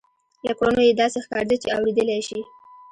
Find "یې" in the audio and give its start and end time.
0.87-0.93